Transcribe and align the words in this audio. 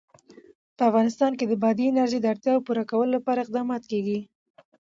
په 0.77 0.81
افغانستان 0.89 1.31
کې 1.37 1.45
د 1.47 1.53
بادي 1.63 1.85
انرژي 1.87 2.19
د 2.21 2.25
اړتیاوو 2.33 2.65
پوره 2.67 2.83
کولو 2.91 3.13
لپاره 3.17 3.39
اقدامات 3.41 3.83
کېږي. 3.91 4.19